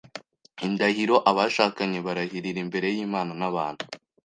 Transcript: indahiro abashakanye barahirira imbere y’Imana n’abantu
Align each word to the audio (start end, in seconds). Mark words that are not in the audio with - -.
indahiro 0.67 1.15
abashakanye 1.29 1.99
barahirira 2.05 2.59
imbere 2.65 2.87
y’Imana 2.95 3.31
n’abantu 3.39 3.83